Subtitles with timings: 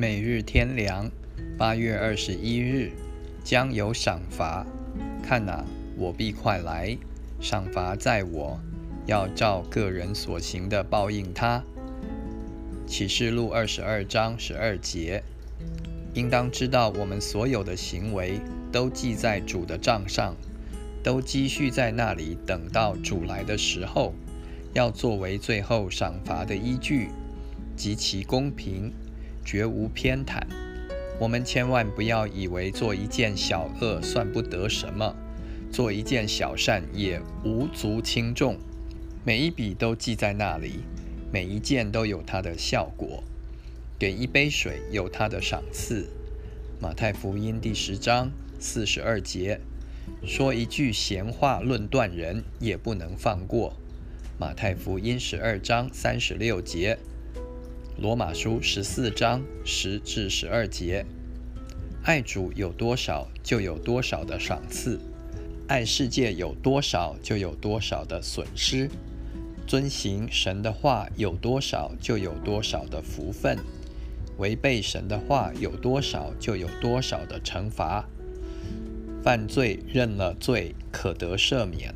[0.00, 1.10] 每日天良，
[1.58, 2.90] 八月二十一日，
[3.44, 4.64] 将有赏罚。
[5.22, 5.62] 看哪，
[5.94, 6.96] 我必快来，
[7.38, 8.58] 赏罚在我，
[9.04, 11.62] 要照个人所行的报应他。
[12.86, 15.22] 启示录二十二章十二节，
[16.14, 18.40] 应当知道我们所有的行为
[18.72, 20.34] 都记在主的账上，
[21.02, 24.14] 都积蓄在那里，等到主来的时候，
[24.72, 27.10] 要作为最后赏罚的依据，
[27.76, 28.90] 极其公平。
[29.44, 30.40] 绝无偏袒。
[31.18, 35.14] 我们千万不要以为做一件小恶算不得什么，
[35.70, 38.56] 做一件小善也无足轻重。
[39.22, 40.80] 每一笔都记在那里，
[41.30, 43.22] 每一件都有它的效果。
[43.98, 46.08] 给一杯水有它的赏赐。
[46.80, 49.60] 马太福音第十章四十二节，
[50.24, 53.74] 说一句闲话论断人也不能放过。
[54.38, 56.96] 马太福音十二章三十六节。
[57.98, 61.04] 罗马书十四章十至十二节，
[62.02, 64.98] 爱主有多少，就有多少的赏赐；
[65.68, 68.88] 爱世界有多少，就有多少的损失。
[69.66, 73.58] 遵行神的话有多少，就有多少的福分；
[74.38, 78.08] 违背神的话有多少，就有多少的惩罚。
[79.22, 81.94] 犯罪认了罪，可得赦免，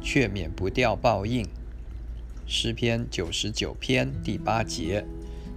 [0.00, 1.46] 却免不掉报应。
[2.46, 5.04] 诗篇九十九篇第八节。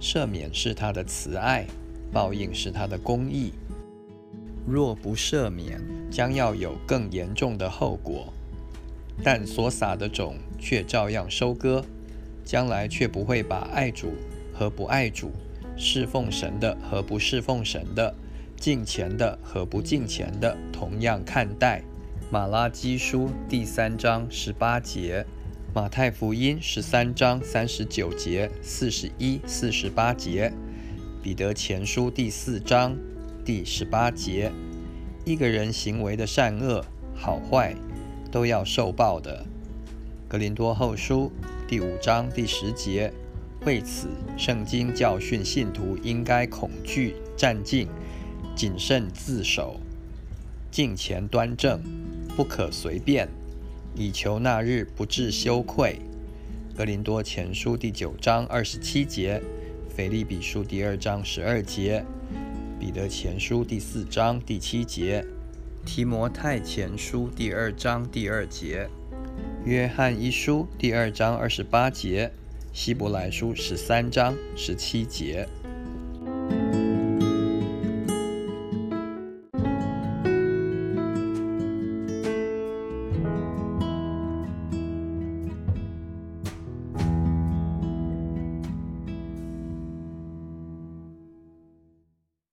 [0.00, 1.66] 赦免是他的慈爱，
[2.12, 3.52] 报应是他的公义。
[4.66, 5.80] 若不赦免，
[6.10, 8.32] 将要有更严重的后果。
[9.22, 11.84] 但所撒的种却照样收割，
[12.44, 14.12] 将来却不会把爱主
[14.52, 15.30] 和不爱主、
[15.76, 18.14] 侍奉神的和不侍奉神的、
[18.56, 21.82] 敬钱的和不敬钱的同样看待。
[22.30, 25.24] 马拉基书第三章十八节。
[25.76, 30.50] 马太福音十三章三十九节、四十一、四十八节；
[31.22, 32.96] 彼得前书第四章
[33.44, 34.50] 第十八节。
[35.26, 36.82] 一个人行为的善恶、
[37.14, 37.76] 好坏，
[38.32, 39.44] 都要受报的。
[40.26, 41.30] 格林多后书
[41.68, 43.12] 第五章第十节。
[43.66, 47.86] 为此，圣经教训信徒应该恐惧、战兢、
[48.56, 49.78] 谨慎自守，
[50.70, 51.82] 敬前端正，
[52.34, 53.28] 不可随便。
[53.96, 55.98] 以求那日不致羞愧。
[56.76, 59.42] 格林多前书第九章二十七节，
[59.88, 62.04] 腓利比书第二章十二节，
[62.78, 65.24] 彼得前书第四章第七节，
[65.86, 68.86] 提摩太前书第二章第二节，
[69.64, 72.30] 约翰一书第二章二十八节，
[72.74, 75.48] 希伯来书十三章十七节。